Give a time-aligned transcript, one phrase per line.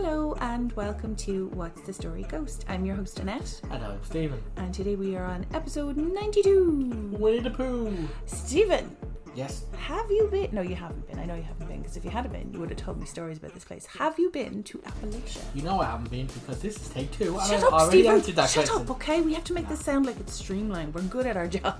[0.00, 2.64] Hello and welcome to What's the Story Ghost.
[2.68, 4.40] I'm your host Annette, And I'm Steven.
[4.56, 7.16] and today we are on episode 92.
[7.18, 7.92] Winnie the Pooh.
[8.26, 8.96] Steven,
[9.34, 9.64] Yes.
[9.76, 10.50] have you been?
[10.54, 11.18] No, you haven't been.
[11.18, 13.06] I know you haven't been because if you had been, you would have told me
[13.06, 13.86] stories about this place.
[13.86, 15.42] Have you been to Appalachia?
[15.54, 17.32] You know I haven't been because this is take two.
[17.48, 18.14] Shut I up, already Steven.
[18.18, 18.82] answered that Shut question.
[18.82, 19.20] up, okay?
[19.20, 20.94] We have to make this sound like it's streamlined.
[20.94, 21.74] We're good at our job.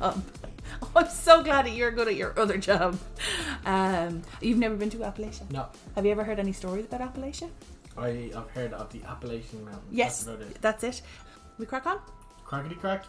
[0.82, 2.98] Oh, I'm so glad that you're good at your other job.
[3.64, 5.48] Um, you've never been to Appalachia?
[5.53, 7.48] No, Have you ever heard any stories about Appalachia?
[7.98, 9.84] I, I've heard of the Appalachian Mountains.
[9.90, 10.58] Yes, That's about it.
[10.61, 11.02] that's it.
[11.58, 11.98] We crack on?
[12.46, 13.04] Crackety crack.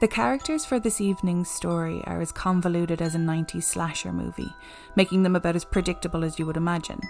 [0.00, 4.52] The characters for this evening's story are as convoluted as a 90s slasher movie,
[4.96, 7.00] making them about as predictable as you would imagine.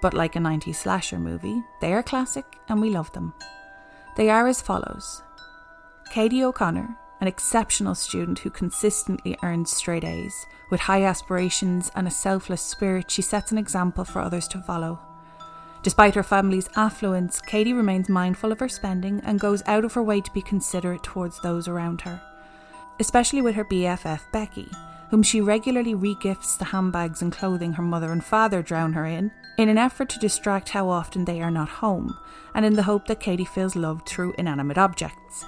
[0.00, 3.34] But like a 90s slasher movie, they are classic and we love them.
[4.16, 5.22] They are as follows
[6.12, 10.46] Katie O'Connor, an exceptional student who consistently earns straight A's.
[10.70, 15.00] With high aspirations and a selfless spirit, she sets an example for others to follow.
[15.82, 20.02] Despite her family's affluence, Katie remains mindful of her spending and goes out of her
[20.02, 22.20] way to be considerate towards those around her.
[23.00, 24.68] Especially with her BFF Becky,
[25.10, 29.30] whom she regularly regifts the handbags and clothing her mother and father drown her in,
[29.56, 32.16] in an effort to distract how often they are not home,
[32.54, 35.44] and in the hope that Katie feels loved through inanimate objects.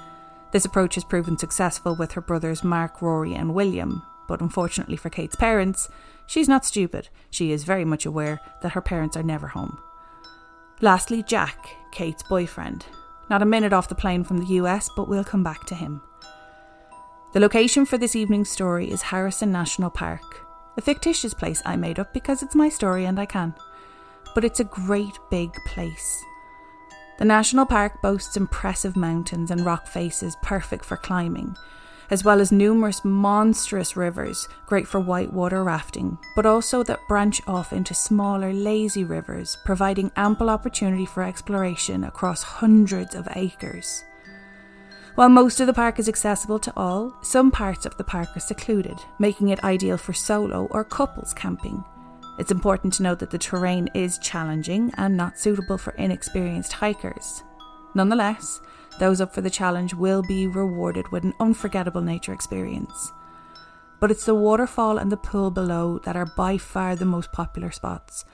[0.53, 5.11] This approach has proven successful with her brothers Mark, Rory, and William, but unfortunately for
[5.11, 5.89] Kate's parents,
[6.27, 7.09] she's not stupid.
[7.31, 9.79] She is very much aware that her parents are never home.
[10.81, 12.87] Lastly, Jack, Kate's boyfriend.
[13.29, 16.03] Not a minute off the plane from the US, but we'll come back to him.
[17.33, 22.01] The location for this evening's story is Harrison National Park, a fictitious place I made
[22.01, 23.55] up because it's my story and I can.
[24.35, 26.25] But it's a great big place.
[27.21, 31.55] The national park boasts impressive mountains and rock faces perfect for climbing,
[32.09, 37.75] as well as numerous monstrous rivers great for whitewater rafting, but also that branch off
[37.75, 44.03] into smaller, lazy rivers, providing ample opportunity for exploration across hundreds of acres.
[45.15, 48.41] While most of the park is accessible to all, some parts of the park are
[48.41, 51.85] secluded, making it ideal for solo or couples camping.
[52.39, 57.43] It's important to note that the terrain is challenging and not suitable for inexperienced hikers.
[57.95, 58.61] Nonetheless,
[58.99, 63.13] those up for the challenge will be rewarded with an unforgettable nature experience.
[63.99, 67.71] But it's the waterfall and the pool below that are by far the most popular
[67.71, 68.25] spots.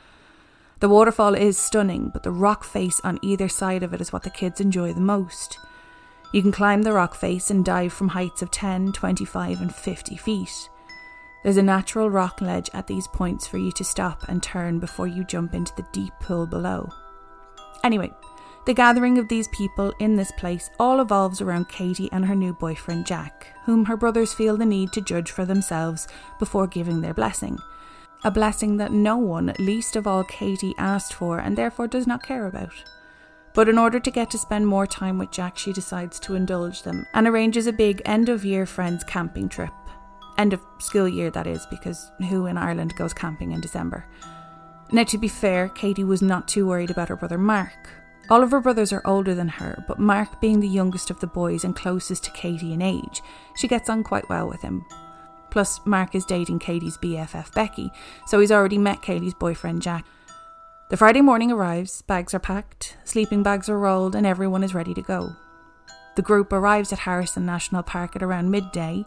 [0.81, 4.23] The waterfall is stunning, but the rock face on either side of it is what
[4.23, 5.59] the kids enjoy the most.
[6.33, 10.17] You can climb the rock face and dive from heights of 10, 25, and 50
[10.17, 10.69] feet.
[11.47, 15.07] There's a natural rock ledge at these points for you to stop and turn before
[15.07, 16.91] you jump into the deep pool below.
[17.84, 18.11] Anyway,
[18.67, 22.53] the gathering of these people in this place all evolves around Katie and her new
[22.53, 26.09] boyfriend Jack, whom her brothers feel the need to judge for themselves
[26.41, 27.61] before giving their blessing.
[28.25, 32.25] A blessing that no one, least of all Katie, asked for and therefore does not
[32.25, 32.75] care about.
[33.55, 36.83] But in order to get to spend more time with Jack, she decides to indulge
[36.83, 39.71] them and arranges a big end of year friends camping trip.
[40.38, 44.04] End of school year, that is, because who in Ireland goes camping in December?
[44.92, 47.88] Now, to be fair, Katie was not too worried about her brother Mark.
[48.28, 51.26] All of her brothers are older than her, but Mark, being the youngest of the
[51.26, 53.22] boys and closest to Katie in age,
[53.56, 54.84] she gets on quite well with him.
[55.50, 57.91] Plus, Mark is dating Katie's BFF Becky,
[58.26, 60.04] so he's already met Katie's boyfriend Jack.
[60.88, 64.94] The Friday morning arrives, bags are packed, sleeping bags are rolled, and everyone is ready
[64.94, 65.34] to go.
[66.16, 69.04] The group arrives at Harrison National Park at around midday,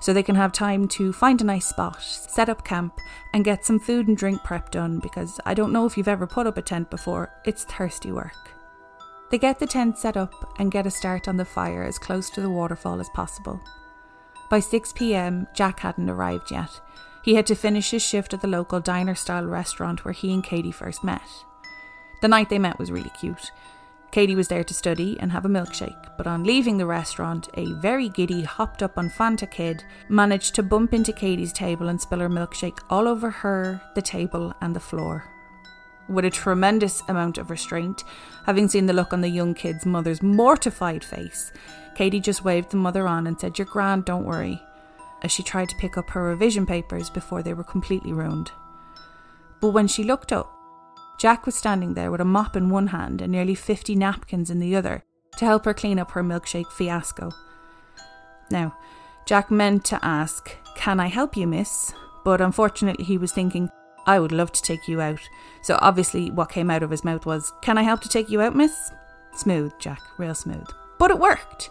[0.00, 2.98] so they can have time to find a nice spot, set up camp,
[3.32, 6.26] and get some food and drink prep done because I don't know if you've ever
[6.26, 8.50] put up a tent before, it's thirsty work.
[9.30, 12.30] They get the tent set up and get a start on the fire as close
[12.30, 13.60] to the waterfall as possible.
[14.50, 16.80] By 6 pm, Jack hadn't arrived yet.
[17.22, 20.42] He had to finish his shift at the local diner style restaurant where he and
[20.42, 21.22] Katie first met.
[22.22, 23.52] The night they met was really cute.
[24.10, 27.72] Katie was there to study and have a milkshake, but on leaving the restaurant, a
[27.74, 32.18] very giddy, hopped up on Fanta kid managed to bump into Katie's table and spill
[32.18, 35.24] her milkshake all over her, the table, and the floor.
[36.08, 38.02] With a tremendous amount of restraint,
[38.46, 41.52] having seen the look on the young kid's mother's mortified face,
[41.94, 44.60] Katie just waved the mother on and said, You're grand, don't worry,
[45.22, 48.50] as she tried to pick up her revision papers before they were completely ruined.
[49.60, 50.52] But when she looked up,
[51.20, 54.58] Jack was standing there with a mop in one hand and nearly 50 napkins in
[54.58, 55.04] the other
[55.36, 57.30] to help her clean up her milkshake fiasco.
[58.50, 58.74] Now,
[59.26, 61.92] Jack meant to ask, Can I help you, miss?
[62.24, 63.68] But unfortunately, he was thinking,
[64.06, 65.20] I would love to take you out.
[65.60, 68.40] So obviously, what came out of his mouth was, Can I help to take you
[68.40, 68.90] out, miss?
[69.34, 70.68] Smooth, Jack, real smooth.
[70.98, 71.68] But it worked.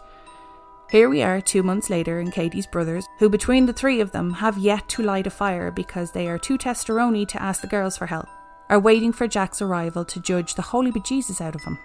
[0.91, 4.31] Here we are, two months later, and Katie's brothers, who between the three of them
[4.33, 7.97] have yet to light a fire because they are too testosterone to ask the girls
[7.97, 8.27] for help,
[8.69, 11.77] are waiting for Jack's arrival to judge the holy bejesus out of him.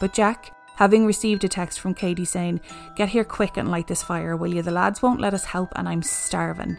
[0.00, 2.60] But Jack, having received a text from Katie saying,
[2.96, 4.62] Get here quick and light this fire, will you?
[4.62, 6.76] The lads won't let us help and I'm starving,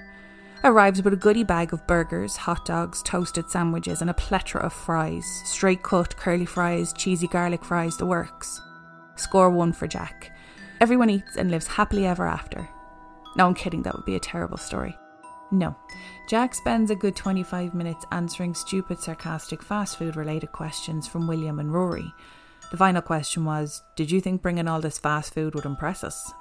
[0.63, 4.73] arrives with a goodie bag of burgers, hot dogs, toasted sandwiches, and a plethora of
[4.73, 8.61] fries straight cut, curly fries, cheesy garlic fries, the works.
[9.15, 10.31] Score one for Jack.
[10.81, 12.67] Everyone eats and lives happily ever after.
[13.35, 14.97] No, I'm kidding, that would be a terrible story.
[15.51, 15.75] No.
[16.27, 21.59] Jack spends a good 25 minutes answering stupid, sarcastic fast food related questions from William
[21.59, 22.13] and Rory.
[22.71, 26.33] The final question was Did you think bringing all this fast food would impress us?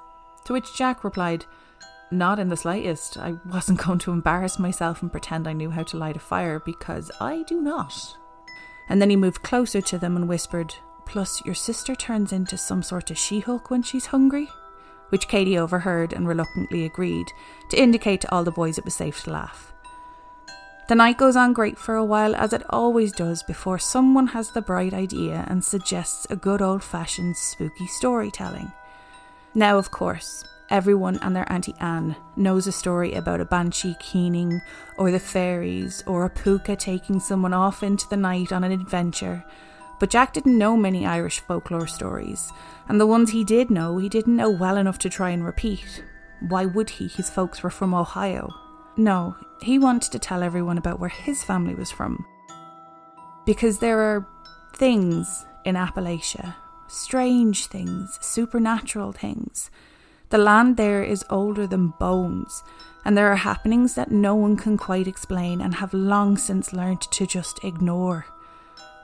[0.45, 1.47] To which Jack replied,
[2.11, 3.17] Not in the slightest.
[3.17, 6.61] I wasn't going to embarrass myself and pretend I knew how to light a fire
[6.61, 7.95] because I do not.
[8.91, 10.75] And then he moved closer to them and whispered,
[11.07, 14.51] Plus, your sister turns into some sort of She Hulk when she's hungry?
[15.11, 17.33] Which Katie overheard and reluctantly agreed,
[17.71, 19.73] to indicate to all the boys it was safe to laugh.
[20.89, 24.51] The night goes on great for a while, as it always does, before someone has
[24.51, 28.73] the bright idea and suggests a good old fashioned spooky storytelling.
[29.55, 34.63] Now, of course, everyone and their Auntie Anne knows a story about a banshee keening,
[34.97, 39.45] or the fairies, or a pooka taking someone off into the night on an adventure.
[39.99, 42.53] But Jack didn't know many Irish folklore stories,
[42.89, 46.03] and the ones he did know, he didn't know well enough to try and repeat.
[46.41, 47.09] Why would he?
[47.09, 48.55] His folks were from Ohio.
[48.97, 52.25] No, he wanted to tell everyone about where his family was from.
[53.45, 54.27] Because there are
[54.77, 56.55] things in Appalachia,
[56.87, 59.71] strange things, supernatural things.
[60.31, 62.63] The land there is older than bones,
[63.05, 67.01] and there are happenings that no one can quite explain and have long since learned
[67.01, 68.27] to just ignore.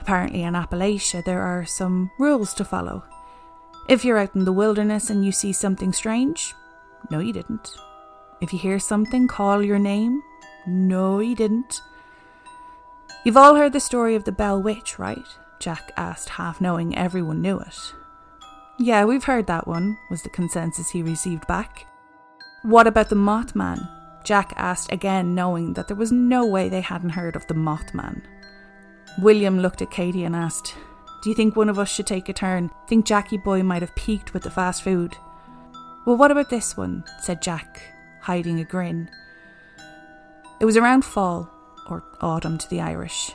[0.04, 3.04] Apparently, in Appalachia, there are some rules to follow.
[3.88, 6.54] If you're out in the wilderness and you see something strange,
[7.10, 7.74] no, you didn't.
[8.42, 10.22] If you hear something, call your name,
[10.66, 11.80] no, you didn't.
[13.24, 15.24] You've all heard the story of the Bell Witch, right?
[15.58, 17.94] Jack asked, half knowing everyone knew it.
[18.78, 21.86] Yeah, we've heard that one, was the consensus he received back.
[22.60, 23.88] What about the Mothman?
[24.22, 28.20] Jack asked again, knowing that there was no way they hadn't heard of the Mothman.
[29.18, 30.74] William looked at Katie and asked,
[31.22, 32.70] Do you think one of us should take a turn?
[32.88, 35.16] Think Jackie boy might have peaked with the fast food?
[36.04, 37.04] Well, what about this one?
[37.20, 37.80] said Jack,
[38.22, 39.08] hiding a grin.
[40.60, 41.48] It was around fall,
[41.88, 43.32] or autumn to the Irish,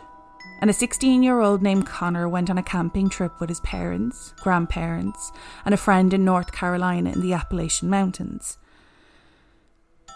[0.61, 4.33] and a 16 year old named Connor went on a camping trip with his parents,
[4.41, 5.31] grandparents,
[5.63, 8.57] and a friend in North Carolina in the Appalachian Mountains.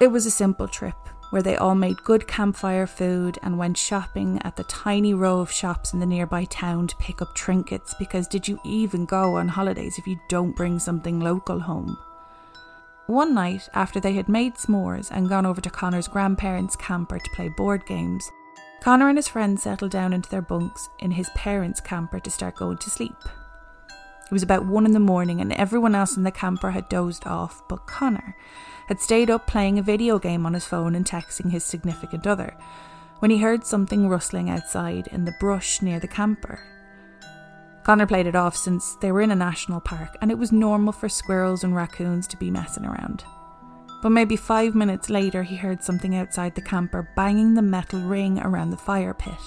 [0.02, 0.96] It was a simple trip
[1.34, 5.52] where they all made good campfire food and went shopping at the tiny row of
[5.52, 9.48] shops in the nearby town to pick up trinkets because did you even go on
[9.48, 11.98] holidays if you don't bring something local home?
[13.08, 17.32] One night, after they had made s'mores and gone over to Connor's grandparents' camper to
[17.32, 18.30] play board games,
[18.84, 22.58] Connor and his friends settled down into their bunks in his parents' camper to start
[22.58, 23.18] going to sleep.
[23.88, 27.26] It was about one in the morning, and everyone else in the camper had dozed
[27.26, 28.36] off, but Connor
[28.88, 32.56] had stayed up playing a video game on his phone and texting his significant other
[33.20, 36.60] when he heard something rustling outside in the brush near the camper.
[37.84, 40.94] Connor played it off since they were in a national park and it was normal
[40.94, 43.24] for squirrels and raccoons to be messing around.
[44.02, 48.40] But maybe five minutes later, he heard something outside the camper banging the metal ring
[48.40, 49.40] around the fire pit.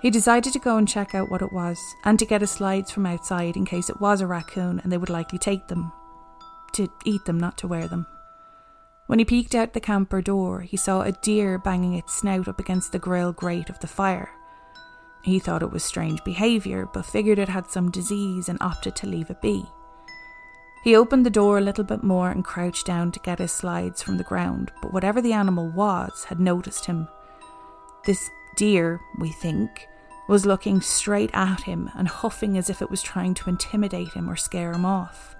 [0.00, 2.90] He decided to go and check out what it was and to get his slides
[2.90, 5.92] from outside in case it was a raccoon and they would likely take them
[6.74, 8.06] to eat them, not to wear them.
[9.06, 12.58] When he peeked out the camper door, he saw a deer banging its snout up
[12.58, 14.30] against the grill grate of the fire.
[15.22, 19.06] He thought it was strange behaviour, but figured it had some disease and opted to
[19.06, 19.64] leave it be.
[20.82, 24.02] He opened the door a little bit more and crouched down to get his slides
[24.02, 27.06] from the ground, but whatever the animal was had noticed him.
[28.04, 29.86] This deer, we think,
[30.28, 34.28] was looking straight at him and huffing as if it was trying to intimidate him
[34.28, 35.36] or scare him off.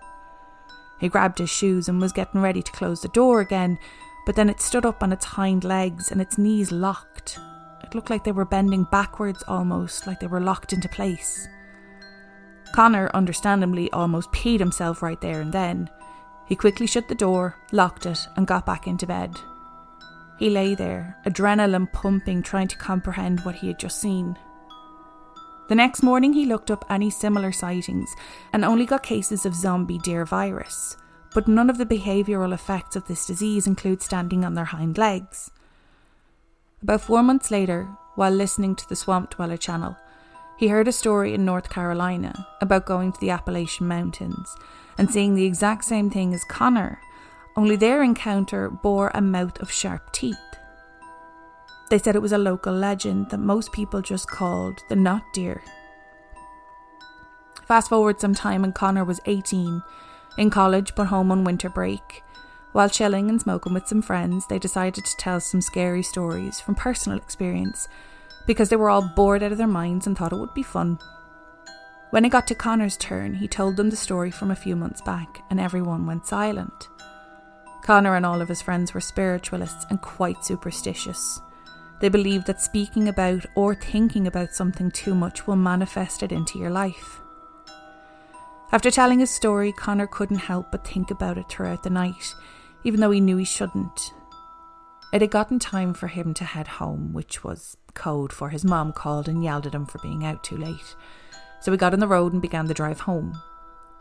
[1.03, 3.77] He grabbed his shoes and was getting ready to close the door again,
[4.25, 7.41] but then it stood up on its hind legs and its knees locked.
[7.83, 11.49] It looked like they were bending backwards almost, like they were locked into place.
[12.73, 15.91] Connor, understandably, almost peed himself right there and then.
[16.47, 19.35] He quickly shut the door, locked it, and got back into bed.
[20.39, 24.39] He lay there, adrenaline pumping, trying to comprehend what he had just seen.
[25.69, 28.15] The next morning, he looked up any similar sightings
[28.53, 30.97] and only got cases of zombie deer virus,
[31.35, 35.51] but none of the behavioural effects of this disease include standing on their hind legs.
[36.83, 39.97] About four months later, while listening to the Swamp Dweller channel,
[40.59, 44.55] He heard a story in North Carolina about going to the Appalachian Mountains
[44.99, 47.01] and seeing the exact same thing as Connor,
[47.57, 50.37] only their encounter bore a mouth of sharp teeth.
[51.93, 55.63] They said it was a local legend that most people just called the Not Deer.
[57.69, 59.83] Fast forward some time, and Connor was 18,
[60.39, 62.25] in college but home on winter break.
[62.73, 66.77] While chilling and smoking with some friends, they decided to tell some scary stories from
[66.77, 67.89] personal experience
[68.47, 70.99] because they were all bored out of their minds and thought it would be fun.
[72.09, 75.03] When it got to Connor's turn, he told them the story from a few months
[75.03, 76.89] back, and everyone went silent.
[77.83, 81.43] Connor and all of his friends were spiritualists and quite superstitious.
[82.03, 86.59] They believe that speaking about or thinking about something too much will manifest it into
[86.59, 87.21] your life.
[88.73, 92.35] After telling his story, Connor couldn't help but think about it throughout the night,
[92.83, 94.13] even though he knew he shouldn't.
[95.13, 98.93] It had gotten time for him to head home, which was code for his mom
[98.93, 100.97] called and yelled at him for being out too late.
[101.61, 103.41] So he got on the road and began the drive home.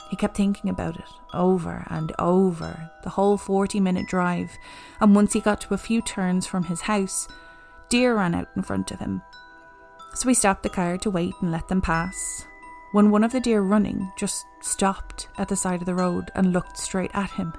[0.10, 1.06] He kept thinking about it
[1.36, 4.50] over and over, the whole 40 minute drive,
[5.00, 7.28] and once he got to a few turns from his house,
[7.92, 9.22] deer ran out in front of him.
[10.16, 12.48] So he stopped the car to wait and let them pass.
[12.94, 16.52] When one of the deer running just stopped at the side of the road and
[16.52, 17.54] looked straight at him.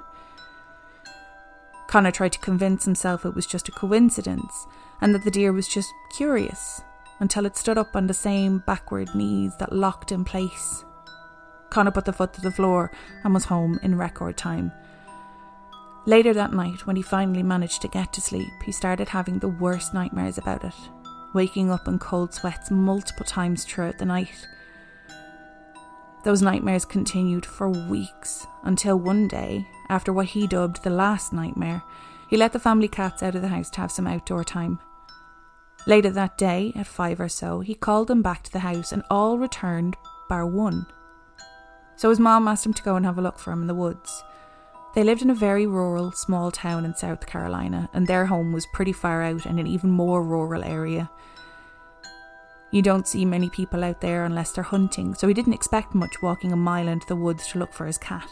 [1.87, 4.65] Connor tried to convince himself it was just a coincidence
[5.01, 6.81] and that the deer was just curious
[7.19, 10.83] until it stood up on the same backward knees that locked in place.
[11.69, 12.91] Connor put the foot to the floor
[13.23, 14.71] and was home in record time.
[16.05, 19.47] Later that night, when he finally managed to get to sleep, he started having the
[19.47, 20.73] worst nightmares about it,
[21.33, 24.47] waking up in cold sweats multiple times throughout the night.
[26.25, 31.81] Those nightmares continued for weeks until one day, after what he dubbed the last nightmare,
[32.29, 34.79] he let the family cats out of the house to have some outdoor time.
[35.85, 39.03] Later that day, at five or so, he called them back to the house and
[39.09, 39.95] all returned
[40.29, 40.85] bar one.
[41.95, 43.75] So his mom asked him to go and have a look for him in the
[43.75, 44.23] woods.
[44.93, 48.67] They lived in a very rural, small town in South Carolina, and their home was
[48.67, 51.09] pretty far out in an even more rural area.
[52.69, 56.21] You don't see many people out there unless they're hunting, so he didn't expect much
[56.21, 58.29] walking a mile into the woods to look for his cat.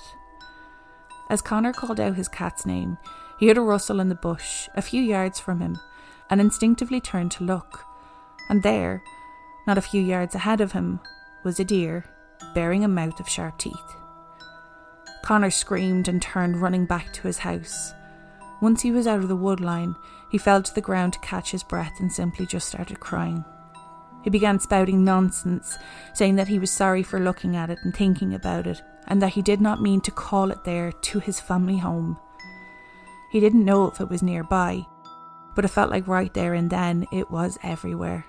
[1.30, 2.98] As Connor called out his cat's name,
[3.40, 5.80] he heard a rustle in the bush a few yards from him
[6.30, 7.86] and instinctively turned to look.
[8.50, 9.04] And there,
[9.66, 11.00] not a few yards ahead of him,
[11.44, 12.06] was a deer
[12.54, 13.96] bearing a mouth of sharp teeth.
[15.24, 17.94] Connor screamed and turned running back to his house.
[18.62, 19.96] Once he was out of the wood line,
[20.30, 23.44] he fell to the ground to catch his breath and simply just started crying.
[24.24, 25.78] He began spouting nonsense,
[26.14, 29.34] saying that he was sorry for looking at it and thinking about it, and that
[29.34, 32.20] he did not mean to call it there to his family home.
[33.32, 34.86] He didn't know if it was nearby,
[35.56, 38.26] but it felt like right there and then it was everywhere.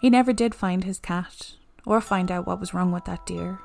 [0.00, 1.54] He never did find his cat
[1.86, 3.58] or find out what was wrong with that deer.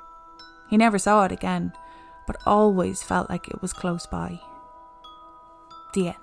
[0.69, 1.73] He never saw it again,
[2.25, 4.39] but always felt like it was close by.
[5.93, 6.17] The end.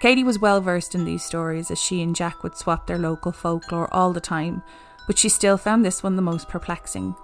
[0.00, 3.32] Katie was well versed in these stories as she and Jack would swap their local
[3.32, 4.62] folklore all the time,
[5.06, 7.14] but she still found this one the most perplexing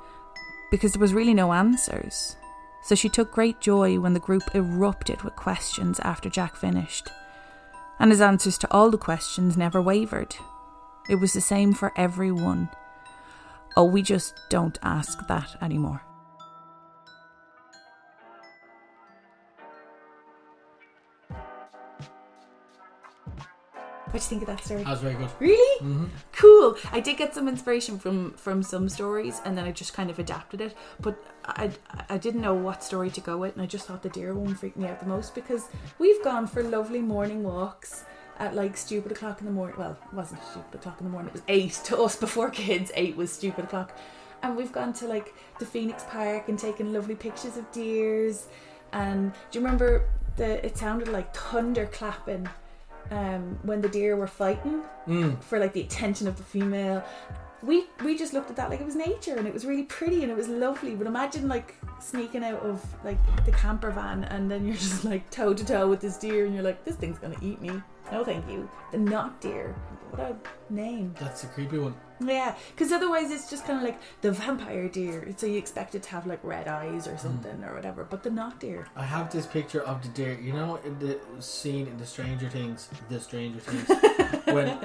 [0.70, 2.36] because there was really no answers.
[2.82, 7.08] So she took great joy when the group erupted with questions after Jack finished.
[8.00, 10.34] And his answers to all the questions never wavered.
[11.08, 12.70] It was the same for everyone.
[13.76, 16.02] Oh, we just don't ask that anymore.
[24.10, 24.82] What do you think of that story?
[24.84, 25.30] That was very good.
[25.40, 25.78] Really?
[25.80, 26.76] hmm Cool.
[26.90, 30.18] I did get some inspiration from from some stories, and then I just kind of
[30.18, 30.74] adapted it.
[31.00, 31.70] But I
[32.10, 34.54] I didn't know what story to go with, and I just thought the deer one
[34.54, 38.04] freaked me out the most because we've gone for lovely morning walks
[38.42, 39.76] at like stupid o'clock in the morning.
[39.78, 42.90] Well, it wasn't stupid o'clock in the morning; it was eight to us before kids.
[42.94, 43.96] Eight was stupid o'clock,
[44.42, 48.48] and we've gone to like the Phoenix Park and taken lovely pictures of deers.
[48.92, 50.04] And do you remember
[50.36, 50.64] the?
[50.66, 52.48] It sounded like thunder clapping
[53.10, 55.42] um, when the deer were fighting Mm.
[55.42, 57.02] for like the attention of the female.
[57.62, 60.22] We we just looked at that like it was nature and it was really pretty
[60.22, 60.94] and it was lovely.
[60.94, 65.28] But imagine like sneaking out of like the camper van and then you're just like
[65.30, 67.82] toe to toe with this deer and you're like, this thing's gonna eat me.
[68.10, 68.68] No, thank you.
[68.90, 69.74] The not deer.
[70.10, 70.36] What a
[70.72, 71.14] name.
[71.18, 71.94] That's a creepy one.
[72.20, 75.32] Yeah, because otherwise it's just kind of like the vampire deer.
[75.36, 77.20] So you expect it to have like red eyes or mm.
[77.20, 78.04] something or whatever.
[78.04, 78.86] But the not deer.
[78.96, 80.38] I have this picture of the deer.
[80.38, 84.78] You know, in the scene in the Stranger Things, the Stranger Things, when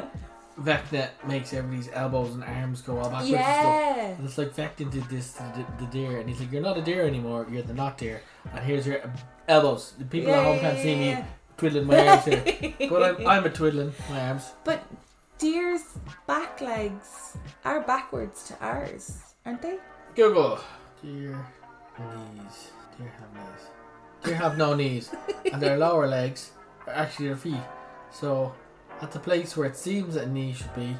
[0.59, 4.17] Vecna makes everybody's elbows and arms go all backwards and stuff.
[4.17, 6.77] And it's like Vecna did this to the, the deer, and he's like, "You're not
[6.77, 7.45] a deer anymore.
[7.49, 8.21] You're the not deer."
[8.51, 9.01] And here's your
[9.47, 9.93] elbows.
[9.99, 11.23] The people at home can't see me
[11.57, 14.51] twiddling my arms here, but I'm, I'm a twiddling my arms.
[14.63, 14.83] But
[15.37, 15.83] deer's
[16.25, 19.77] back legs are backwards to ours, aren't they?
[20.15, 20.59] Google.
[21.03, 21.37] Deer
[21.99, 22.71] knees.
[22.97, 23.67] Deer have knees.
[24.23, 25.11] Deer have no knees,
[25.51, 26.51] and their lower legs
[26.87, 27.61] are actually their feet.
[28.11, 28.53] So,
[29.01, 30.95] at the place where it seems that a knee should be,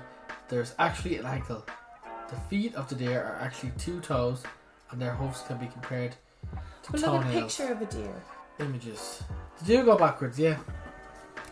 [0.50, 1.66] there's actually an ankle.
[2.30, 4.44] The feet of the deer are actually two toes,
[4.92, 6.16] and their hoofs can be compared
[6.84, 7.56] to Well, look at a toenails.
[7.58, 8.24] picture of a deer.
[8.60, 9.24] Images.
[9.62, 10.58] They do go backwards, yeah.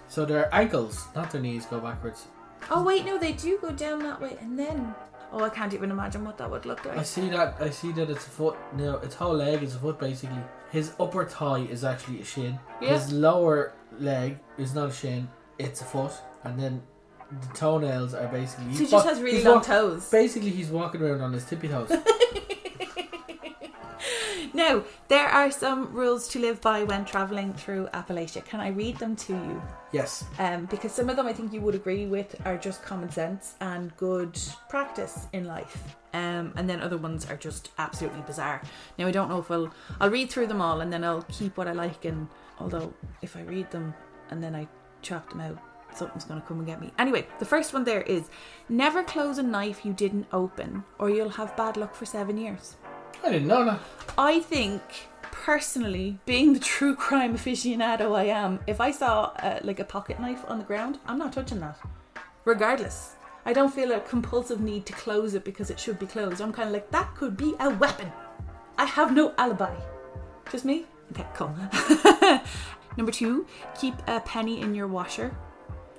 [0.08, 2.26] So their ankles, not their knees, go backwards.
[2.70, 4.94] Oh wait, no, they do go down that way, and then.
[5.32, 6.98] Oh, I can't even imagine what that would look like.
[6.98, 7.56] I see that.
[7.60, 8.56] I see that it's a foot.
[8.76, 10.40] No, its whole leg is a foot basically.
[10.72, 12.58] His upper thigh is actually a shin.
[12.82, 12.90] Yeah.
[12.94, 15.28] His lower leg is not a shin.
[15.58, 16.12] It's a foot,
[16.46, 16.82] and then
[17.42, 18.74] the toenails are basically.
[18.74, 20.10] So he just has really long walk- toes.
[20.10, 21.92] Basically, he's walking around on his tippy toes.
[24.54, 28.46] Now, there are some rules to live by when travelling through Appalachia.
[28.46, 29.62] Can I read them to you?
[29.92, 30.24] yes.
[30.40, 33.56] Um, because some of them I think you would agree with are just common sense
[33.60, 35.98] and good practice in life.
[36.14, 38.62] Um, and then other ones are just absolutely bizarre.
[38.98, 41.58] Now I don't know if I'll I'll read through them all and then I'll keep
[41.58, 42.06] what I like.
[42.06, 43.94] And although if I read them
[44.30, 44.70] and then I
[45.02, 45.60] chop them out,
[45.98, 46.92] something's going to come and get me.
[47.00, 48.30] Anyway, the first one there is
[48.70, 52.76] never close a knife you didn't open, or you'll have bad luck for seven years.
[53.24, 53.80] I didn't know that.
[54.18, 54.82] I think
[55.32, 60.20] personally, being the true crime aficionado I am, if I saw uh, like a pocket
[60.20, 61.78] knife on the ground, I'm not touching that.
[62.46, 66.42] Regardless, I don't feel a compulsive need to close it because it should be closed.
[66.42, 68.12] I'm kind of like that could be a weapon.
[68.78, 69.76] I have no alibi.
[70.52, 70.86] Just me.
[71.12, 71.56] Okay, cool.
[72.98, 73.46] Number two,
[73.80, 75.36] keep a penny in your washer.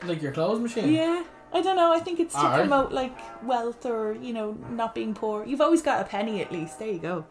[0.05, 0.93] Like your clothes machine.
[0.93, 1.25] Yeah.
[1.53, 1.93] I don't know.
[1.93, 2.61] I think it's to Alright.
[2.61, 5.45] promote like wealth or you know not being poor.
[5.47, 6.79] You've always got a penny at least.
[6.79, 7.25] There you go.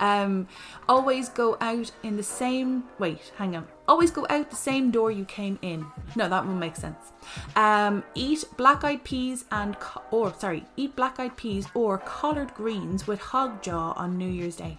[0.00, 0.48] Um,
[0.88, 2.84] always go out in the same.
[2.98, 3.68] Wait, hang on.
[3.86, 5.86] Always go out the same door you came in.
[6.16, 7.12] No, that one makes sense.
[7.56, 13.20] Um, eat black-eyed peas and co- or sorry, eat black-eyed peas or collard greens with
[13.20, 14.78] hog jaw on New Year's Day.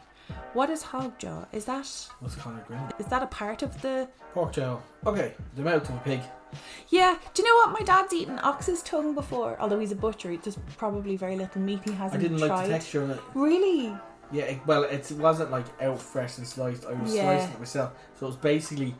[0.53, 1.45] What is hog jaw?
[1.51, 1.87] Is that
[2.19, 2.79] What's collard green?
[2.99, 4.81] is that a part of the Pork jowl.
[5.05, 5.33] Okay.
[5.55, 6.21] The mouth of a pig.
[6.89, 7.79] Yeah, do you know what?
[7.79, 10.35] My dad's eaten ox's tongue before, although he's a butcher.
[10.35, 12.47] There's probably very little meat he hasn't I didn't tried.
[12.49, 13.19] like the texture of it.
[13.35, 13.95] Really?
[14.31, 16.85] Yeah, it, well, it wasn't like out fresh and sliced.
[16.85, 17.23] I was Yeah.
[17.37, 18.95] slicing it myself, so it was basically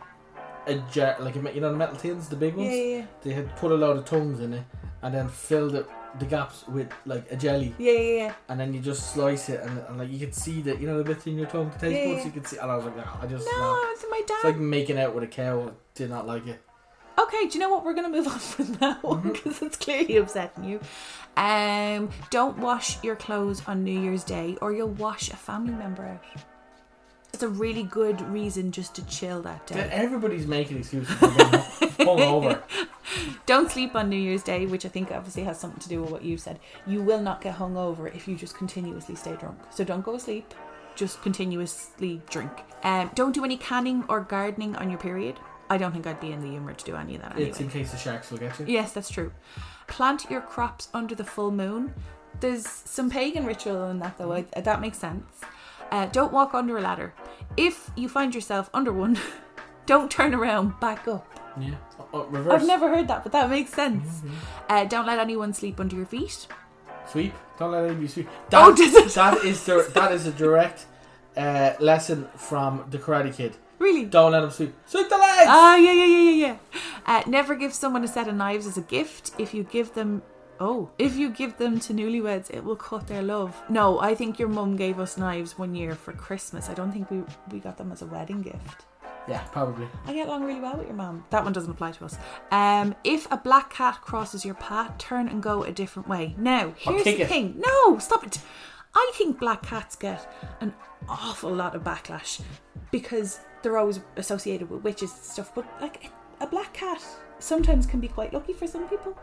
[0.68, 2.76] a jar, like a, me- you know the metal tins, the big Yeah, ones.
[2.76, 3.06] yeah, yeah.
[3.24, 4.64] They had put a load of tongues in it,
[5.02, 5.88] and then filled it,
[6.18, 8.34] the gaps with like a jelly, Yeah, yeah, yeah.
[8.50, 10.98] and then you just slice it, and, and like you could see that you know
[10.98, 12.20] the bits in your tongue, the taste Yeah, buds.
[12.20, 12.26] yeah.
[12.26, 14.36] You could see, and I was like, no, I just No, it's my dad.
[14.38, 15.72] It's like making out with a cow.
[15.96, 16.62] Did not like it.
[17.22, 17.84] okay, do you know what?
[17.86, 19.32] We're gonna move on from that one Mm-hmm.
[19.34, 20.80] because it's clearly upsetting you.
[21.38, 26.06] Um, don't wash your clothes on New Year's Day, or you'll wash a family member
[26.06, 26.24] out.
[27.34, 29.88] It's a really good reason just to chill that day.
[29.92, 31.50] Everybody's making excuses for being
[32.00, 32.62] hungover.
[33.46, 36.12] Don't sleep on New Year's Day, which I think obviously has something to do with
[36.12, 36.60] what you said.
[36.86, 39.60] You will not get hungover if you just continuously stay drunk.
[39.72, 40.54] So don't go to sleep,
[40.96, 42.52] just continuously drink.
[42.84, 45.40] Um, don't do any canning or gardening on your period.
[45.70, 47.50] I don't think I'd be in the humour to do any of that anyway.
[47.50, 48.66] It's in case the sharks will get you.
[48.68, 49.32] Yes, that's true.
[49.88, 51.94] Plant your crops under the full moon.
[52.40, 54.34] There's some pagan ritual in that, though.
[54.34, 55.26] I, that makes sense.
[55.92, 57.14] Uh, don't walk under a ladder.
[57.58, 59.20] If you find yourself under one,
[59.86, 61.28] don't turn around, back up.
[61.60, 61.76] Yeah.
[62.00, 62.42] Oh, oh, reverse.
[62.42, 62.52] Mm-hmm.
[62.52, 64.22] I've never heard that, but that makes sense.
[64.70, 66.48] Uh, don't let anyone sleep under your feet.
[67.08, 67.34] Sweep.
[67.58, 68.28] Don't let anybody sweep.
[68.54, 69.10] Oh, That, does it?
[69.16, 70.86] that is the, that is a direct
[71.36, 73.58] uh, lesson from the Karate Kid.
[73.80, 74.06] Really?
[74.06, 74.74] Don't let him sweep.
[74.86, 75.46] Sweep the legs.
[75.48, 76.58] Ah, yeah, yeah, yeah, yeah, yeah.
[77.06, 79.32] Uh, never give someone a set of knives as a gift.
[79.38, 80.22] If you give them,
[80.60, 83.56] oh, if you give them to newlyweds, it will cut their love.
[83.70, 86.70] No, I think your mum gave us knives one year for Christmas.
[86.70, 88.86] I don't think we we got them as a wedding gift.
[89.30, 89.88] Yeah, probably.
[90.06, 91.26] I get along really well with your mum.
[91.30, 92.18] That one doesn't apply to us.
[92.52, 96.36] Um, if a black cat crosses your path, turn and go a different way.
[96.38, 97.28] Now, here's the it.
[97.28, 97.56] thing.
[97.64, 98.40] No, stop it.
[98.96, 100.74] I think black cats get an
[101.08, 102.42] awful lot of backlash
[102.92, 105.54] because they're always associated with witches and stuff.
[105.54, 106.12] But like
[106.42, 107.06] a black cat
[107.38, 109.18] sometimes can be quite lucky for some people.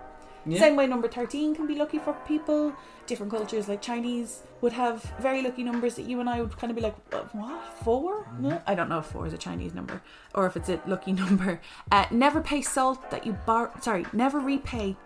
[0.46, 0.60] Yeah.
[0.60, 2.72] Same way number 13 can be lucky for people.
[3.06, 6.70] Different cultures like Chinese would have very lucky numbers that you and I would kind
[6.70, 6.96] of be like,
[7.34, 7.62] "What?
[7.84, 10.02] 4 No, I don't know if 4 is a Chinese number
[10.34, 11.60] or if it's a lucky number.
[11.90, 13.70] Uh, never pay salt that you borrow.
[13.80, 14.96] Sorry, never repay.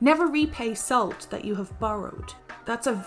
[0.00, 2.34] Never repay salt that you have borrowed.
[2.66, 3.04] That's a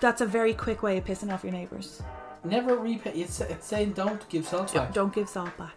[0.00, 2.02] that's a very quick way of pissing off your neighbours.
[2.42, 3.12] Never repay.
[3.12, 4.94] It's, it's saying don't give salt back.
[4.94, 5.74] Don't give salt back.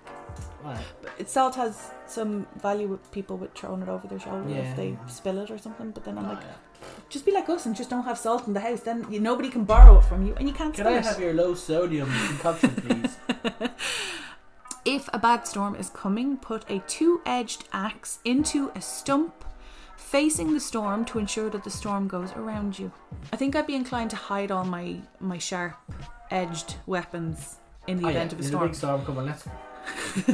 [0.64, 0.78] Right.
[1.26, 4.58] Salt has some value with people with throwing it over their shoulder Yeah.
[4.70, 5.92] if they spill it or something.
[5.92, 6.44] But then I'm Oh, like,
[7.10, 8.82] just be like us and just don't have salt in the house.
[8.82, 11.06] Then you, nobody can borrow it from you, and you can't Can I it.
[11.06, 13.18] have your low sodium concoction, please?
[14.86, 19.46] If a bad storm is coming, put a two-edged axe into a stump
[19.96, 22.92] Facing the storm to ensure that the storm goes around you.
[23.32, 25.76] I think I'd be inclined to hide all my my sharp
[26.30, 28.68] edged weapons in the Oh, event yeah, of a there's storm.
[28.68, 29.26] big storm coming.
[29.26, 29.46] Let's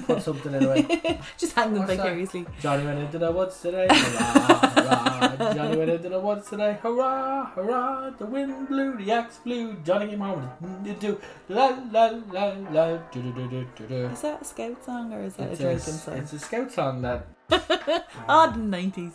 [0.06, 1.20] put something in the way.
[1.38, 2.04] Just hang them What's that?
[2.04, 2.46] vicariously.
[2.62, 3.88] Johnny went into the woods today.
[3.90, 5.54] Hurrah, hurrah.
[5.54, 6.78] Johnny went into the woods today.
[6.82, 8.10] Hurrah, hurrah.
[8.12, 9.74] The wind blew, the axe blew.
[9.86, 10.50] Johnny came home.
[10.84, 12.98] to do la la la la.
[13.12, 13.96] Do do do do do do.
[14.08, 16.18] Is that a scout song or is that It's a a, drinking song?
[16.18, 17.26] it's a scout song that.
[18.28, 19.14] Odd nineties.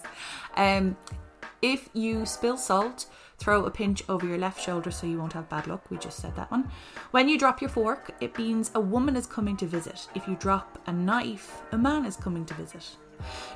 [0.57, 0.97] Um,
[1.63, 3.07] if you spill salt,
[3.39, 5.91] throw a pinch over your left shoulder so you won't have bad luck.
[5.91, 6.71] We just said that one.
[7.11, 10.09] When you drop your fork, it means a woman is coming to visit.
[10.15, 12.97] If you drop a knife, a man is coming to visit.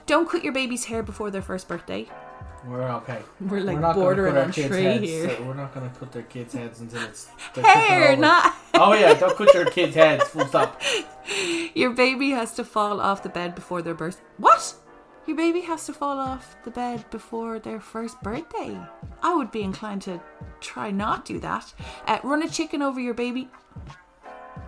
[0.07, 2.09] Don't cut your baby's hair before their first birthday.
[2.67, 3.23] We're okay.
[3.41, 5.31] We're like we're not gonna bordering cut our on kids' tree heads, here.
[5.37, 7.29] so we're not going to cut their kids' heads until it's.
[7.55, 8.21] they're Hair, over.
[8.21, 10.25] not Oh yeah, don't cut your kids' heads.
[10.25, 10.81] Full stop.
[11.75, 14.21] your baby has to fall off the bed before their birth.
[14.39, 14.75] What?
[15.29, 18.75] Your baby has to fall off the bed before their first birthday.
[19.23, 20.23] I would be inclined to
[20.63, 21.75] try not to do that.
[22.07, 23.51] Uh, run a chicken over your baby.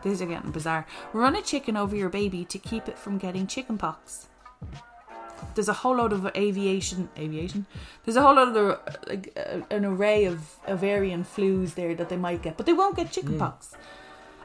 [0.02, 0.86] These are getting bizarre.
[1.14, 4.28] Run a chicken over your baby to keep it from getting chicken pox.
[5.54, 7.64] There's a whole load of aviation, aviation.
[8.04, 12.10] There's a whole lot of the, like uh, an array of avian flus there that
[12.10, 13.72] they might get, but they won't get chicken pox.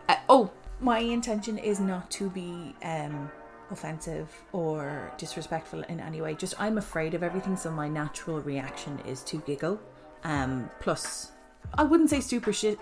[0.08, 3.30] Uh, oh, my intention is not to be um,
[3.72, 6.36] offensive or disrespectful in any way.
[6.36, 9.80] Just I'm afraid of everything, so my natural reaction is to giggle.
[10.24, 11.32] Um, plus,
[11.74, 12.80] I wouldn't say super shit.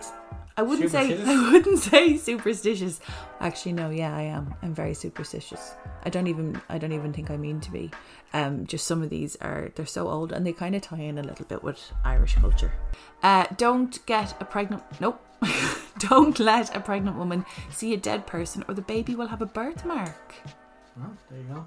[0.56, 1.28] I wouldn't say Superstitious?
[1.28, 3.00] I wouldn't say superstitious.
[3.40, 3.90] Actually, no.
[3.90, 4.54] Yeah, I am.
[4.62, 5.74] I'm very superstitious.
[6.04, 7.90] I don't even I don't even think I mean to be.
[8.32, 11.18] Um, just some of these are they're so old and they kind of tie in
[11.18, 12.72] a little bit with Irish culture.
[13.22, 14.82] Uh, don't get a pregnant.
[15.00, 15.20] Nope.
[15.98, 19.46] don't let a pregnant woman see a dead person, or the baby will have a
[19.46, 20.34] birthmark.
[20.96, 21.66] Well, there you go.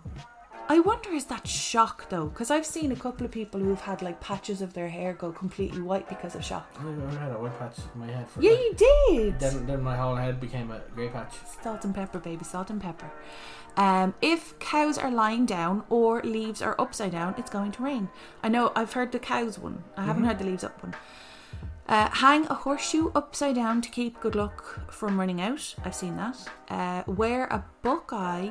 [0.69, 2.25] I wonder is that shock though?
[2.25, 5.31] Because I've seen a couple of people who've had like patches of their hair go
[5.31, 6.67] completely white because of shock.
[6.77, 8.41] I never had a white patch in my head for.
[8.41, 8.73] Yeah, like- you
[9.09, 9.39] did.
[9.39, 11.35] Then, then my whole head became a grey patch.
[11.63, 13.09] Salt and pepper, baby, salt and pepper.
[13.77, 18.09] Um, if cows are lying down or leaves are upside down, it's going to rain.
[18.43, 19.83] I know I've heard the cows one.
[19.95, 20.95] I haven't heard the leaves up one.
[21.87, 25.75] Uh, hang a horseshoe upside down to keep good luck from running out.
[25.85, 26.49] I've seen that.
[26.69, 28.49] Uh, wear a buckeye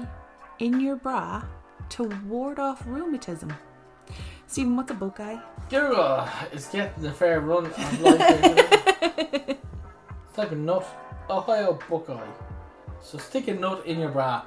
[0.58, 1.44] in your bra
[1.90, 3.52] to ward off rheumatism.
[4.46, 5.38] Steven, what's a buckeye?
[5.68, 9.58] Girl, uh, it's getting a fair run of life.
[10.36, 10.86] like uh, a nut.
[11.28, 12.24] Ohio Buckeye.
[13.00, 14.44] So stick a nut in your bra.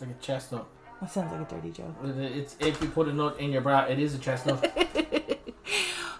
[0.00, 0.66] Like a chestnut.
[1.00, 1.94] That sounds like a dirty joke.
[2.04, 4.62] It's if you put a nut in your bra, it is a chestnut.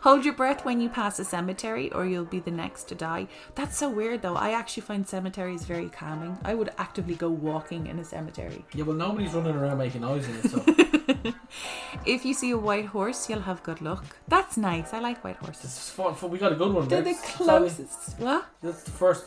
[0.04, 3.26] Hold your breath when you pass a cemetery, or you'll be the next to die.
[3.54, 4.34] That's so weird, though.
[4.34, 6.36] I actually find cemeteries very calming.
[6.44, 8.66] I would actively go walking in a cemetery.
[8.74, 11.32] yeah, well, nobody's running around making noise in it, so
[12.04, 14.04] If you see a white horse, you'll have good luck.
[14.28, 14.92] That's nice.
[14.92, 15.64] I like white horses.
[15.64, 16.14] it's fun.
[16.14, 16.30] fun.
[16.30, 16.86] We got a good one.
[16.86, 17.14] They're there.
[17.14, 18.18] the closest.
[18.18, 18.44] What?
[18.60, 19.24] That's the first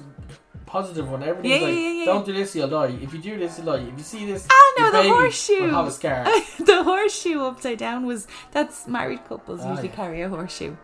[0.67, 1.23] positive one.
[1.23, 2.95] Everybody's Yeah, like, yeah, yeah, don't do this, you'll die.
[3.01, 3.83] If you do this, you'll die.
[3.91, 5.69] If you see this, Ah, no, the horseshoe.
[5.69, 6.23] have a scar.
[6.59, 10.75] the horseshoe upside down was that's married couples Ah, usually carry a horseshoe.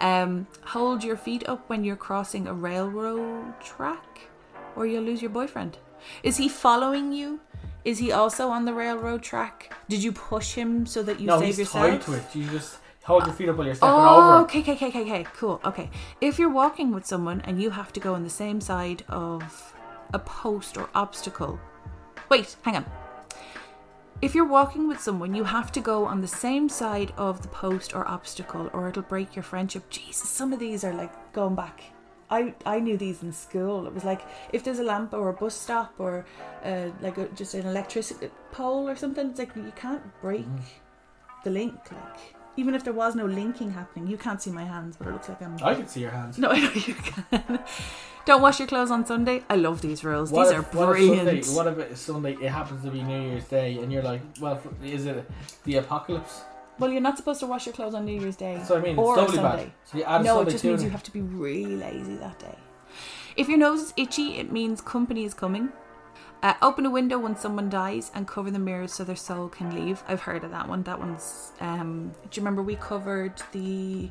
[0.00, 4.28] Um, hold your feet up when you're crossing a railroad track,
[4.76, 5.78] or you'll lose your boyfriend.
[6.22, 7.40] Is he following you?
[7.84, 9.72] Is he also on the railroad track?
[9.88, 11.86] Did you push him so that you no, save he's yourself?
[11.90, 12.24] tied to it.
[12.34, 14.44] You just hold your feet up while you're stepping Oh, over.
[14.44, 15.60] okay, okay, okay, okay, okay, cool.
[15.64, 15.90] Okay.
[16.20, 19.74] If you're walking with someone and you have to go on the same side of
[20.14, 21.58] a post or obstacle.
[22.28, 22.86] Wait, hang on.
[24.20, 27.48] If you're walking with someone, you have to go on the same side of the
[27.48, 29.88] post or obstacle or it'll break your friendship.
[29.90, 31.82] Jesus, some of these are like going back.
[32.30, 33.86] I, I knew these in school.
[33.86, 36.24] It was like if there's a lamp or a bus stop or
[36.64, 40.46] uh, like a, just an electricity pole or something, it's like you can't break
[41.44, 41.74] the link.
[41.90, 45.12] Like even if there was no linking happening, you can't see my hands, but it
[45.12, 45.56] looks like I'm.
[45.62, 46.38] I can see your hands.
[46.38, 47.58] No, I know you can.
[48.24, 49.42] Don't wash your clothes on Sunday.
[49.50, 50.30] I love these rules.
[50.30, 51.44] What these if- are what if brilliant.
[51.44, 52.32] Sunday, what if it's Sunday?
[52.34, 55.28] It happens to be New Year's Day, and you're like, "Well, is it
[55.64, 56.42] the apocalypse?"
[56.78, 58.56] well, you're not supposed to wash your clothes on New Year's Day.
[58.58, 58.98] What I mean.
[58.98, 59.64] Or it's doubly Sunday.
[59.64, 59.72] bad.
[59.84, 62.38] So you add no, Sunday it just means you have to be really lazy that
[62.38, 62.56] day.
[63.36, 65.70] If your nose is itchy, it means company is coming.
[66.42, 69.74] Uh, open a window when someone dies and cover the mirrors so their soul can
[69.74, 70.02] leave.
[70.08, 70.82] I've heard of that one.
[70.82, 71.52] That one's.
[71.60, 74.10] Um, do you remember we covered the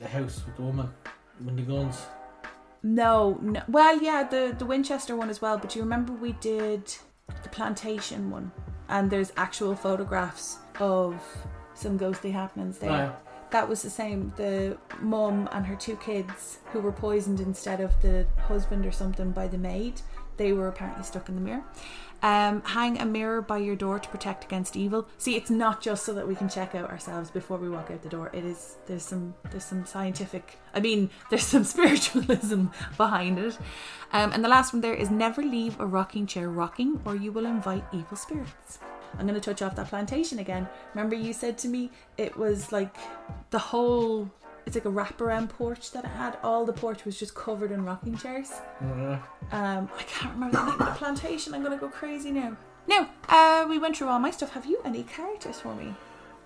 [0.00, 0.92] the house with the woman
[1.44, 2.06] with the guns.
[2.82, 3.62] No, no.
[3.68, 5.58] Well, yeah, the the Winchester one as well.
[5.58, 6.92] But do you remember we did
[7.42, 8.50] the plantation one,
[8.88, 11.22] and there's actual photographs of
[11.74, 12.90] some ghostly happenings there.
[12.90, 13.12] Oh, yeah.
[13.52, 14.32] That was the same.
[14.36, 19.30] The mum and her two kids who were poisoned instead of the husband or something
[19.30, 20.00] by the maid.
[20.38, 21.62] They were apparently stuck in the mirror.
[22.22, 25.06] Um, hang a mirror by your door to protect against evil.
[25.18, 28.02] See, it's not just so that we can check out ourselves before we walk out
[28.02, 28.30] the door.
[28.32, 30.56] It is there's some there's some scientific.
[30.72, 33.58] I mean, there's some spiritualism behind it.
[34.12, 37.32] Um, and the last one there is never leave a rocking chair rocking, or you
[37.32, 38.78] will invite evil spirits.
[39.18, 40.68] I'm going to touch off that plantation again.
[40.94, 42.96] Remember, you said to me it was like
[43.50, 44.30] the whole.
[44.64, 46.38] It's like a wraparound porch that it had.
[46.44, 48.52] All the porch was just covered in rocking chairs.
[48.80, 49.20] Mhm.
[49.50, 51.52] Um, I can't remember the name of the plantation.
[51.52, 52.56] I'm gonna go crazy now.
[52.86, 54.52] Now, uh, we went through all my stuff.
[54.52, 55.94] Have you any characters for me?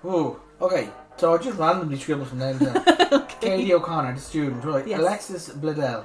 [0.03, 0.89] Oh, okay.
[1.19, 3.27] So I just randomly scribbled some names down.
[3.41, 4.87] Katie O'Connor, the student, right?
[4.87, 5.01] Yes.
[5.01, 6.05] Alexis Bledel.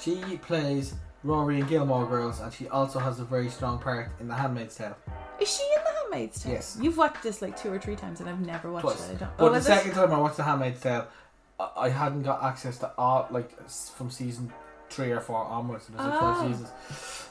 [0.00, 4.28] She plays Rory and Gilmore Girls, and she also has a very strong part in
[4.28, 4.96] The Handmaid's Tale.
[5.40, 6.52] Is she in The Handmaid's Tale?
[6.54, 6.78] Yes.
[6.80, 9.08] You've watched this like two or three times, and I've never watched Twice.
[9.10, 9.16] it.
[9.16, 9.36] I don't.
[9.36, 9.94] But oh, the second it?
[9.94, 11.06] time I watched The Handmaid's Tale,
[11.58, 14.52] I, I hadn't got access to all like from season
[14.90, 15.88] three or four onwards.
[15.88, 16.34] and There's like Ah.
[16.34, 16.70] five seasons.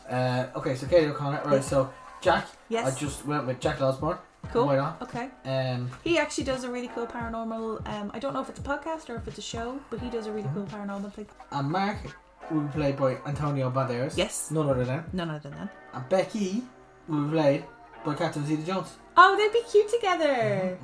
[0.10, 1.42] Uh, okay, so Katie O'Connor.
[1.46, 1.90] Right, so
[2.22, 2.48] Jack.
[2.70, 2.94] Yes.
[2.96, 4.18] I just went with Jack Osbourne.
[4.52, 4.66] cool.
[4.68, 5.02] Why not?
[5.02, 5.30] Okay.
[5.46, 7.88] Um, He actually does a really cool paranormal.
[7.88, 10.10] Um, I don't know if it's a podcast or if it's a show, but he
[10.10, 10.76] does a really cool Mm-hmm.
[10.92, 11.28] paranormal thing.
[11.52, 11.98] and Mark
[12.52, 14.18] will be played by Antonio Banderas.
[14.18, 14.52] Yes.
[14.52, 15.04] None other than.
[15.14, 15.70] None other than.
[15.94, 16.64] And Becky
[17.08, 17.64] will be played
[18.06, 18.96] by Catherine Zeta-Jones.
[19.16, 20.78] Oh, they'd be cute together.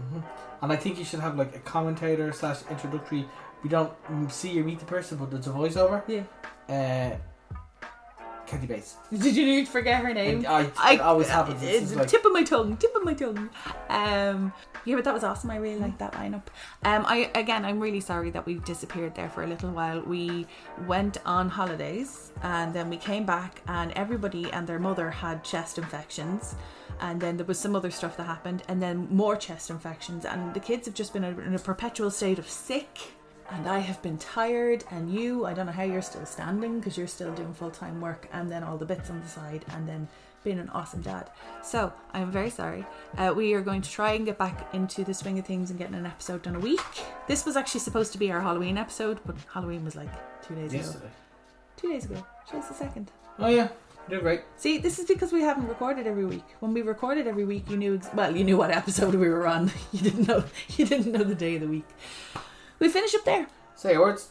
[0.62, 3.26] And I think you should have like a commentator slash introductory.
[3.64, 3.94] We don't
[4.30, 6.04] see or meet the person, but there's a voiceover.
[6.08, 6.24] Yeah.
[6.68, 7.18] Uh,
[8.54, 8.98] Kathy Bates.
[9.12, 10.46] Did you forget her name?
[10.48, 11.62] I, I, it always happens.
[11.64, 13.50] It's It's like, tip of my tongue, tip of my tongue.
[13.90, 14.54] Um,
[14.86, 15.50] yeah, but that was awesome.
[15.50, 16.44] I really liked that lineup.
[16.84, 20.02] Um, I again, I'm really sorry that we disappeared there for a little while.
[20.02, 20.46] We
[20.88, 25.78] went on holidays and then we came back, and everybody and their mother had chest
[25.78, 26.56] infections.
[27.00, 30.26] And then there was some other stuff that happened, and then more chest infections.
[30.26, 33.00] And the kids have just been in a perpetual state of sick
[33.54, 36.98] and I have been tired, and you, I don't know how you're still standing because
[36.98, 39.88] you're still doing full time work, and then all the bits on the side, and
[39.88, 40.08] then
[40.44, 41.30] being an awesome dad.
[41.64, 42.86] So I'm very sorry.
[43.18, 45.80] Uh, we are going to try and get back into the swing of things and
[45.80, 46.82] getting an episode done a week.
[47.28, 50.10] This was actually supposed to be our Halloween episode, but Halloween was like
[50.46, 50.82] two days ago.
[50.84, 51.12] yesterday.
[51.78, 52.26] Two days ago.
[52.48, 53.12] Today's the second.
[53.40, 53.70] Oh yeah,
[54.10, 54.42] you're right.
[54.58, 56.44] See, this is because we haven't recorded every week.
[56.60, 59.48] When we recorded every week, you knew ex- well, you knew what episode we were
[59.48, 59.72] on.
[59.94, 60.44] You didn't know.
[60.78, 61.88] You didn't know the day of the week.
[62.84, 63.48] We finish up there.
[63.76, 64.30] Say words.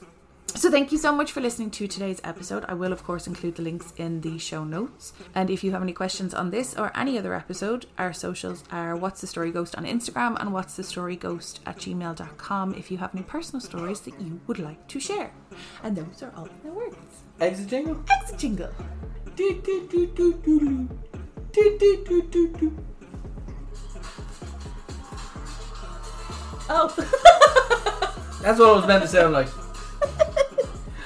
[0.48, 2.66] So thank you so much for listening to today's episode.
[2.68, 5.14] I will of course include the links in the show notes.
[5.34, 8.94] And if you have any questions on this or any other episode, our socials are
[8.94, 12.98] what's the story ghost on Instagram and what's the story ghost at gmail.com if you
[12.98, 15.32] have any personal stories that you would like to share.
[15.82, 17.24] And those are all my words.
[17.40, 18.04] Exit jingle.
[18.20, 18.70] Exit jingle.
[19.34, 20.88] Do, do, do, do, do, do.
[21.52, 22.84] Do, do, do, do, do.
[26.68, 26.94] Oh
[28.42, 29.48] That's what I was meant to sound like.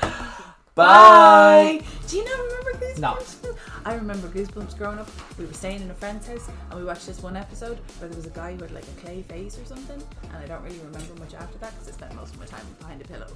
[0.75, 1.83] Bye.
[2.09, 3.45] Do you not remember Goosebumps?
[3.45, 3.55] No.
[3.85, 5.09] I remember Goosebumps growing up.
[5.39, 8.17] We were staying in a friend's house and we watched this one episode where there
[8.17, 10.79] was a guy who had like a clay face or something, and I don't really
[10.79, 13.29] remember much after that because I spent most of my time behind a pillow,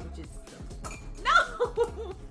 [0.00, 0.26] which is
[1.24, 2.14] no.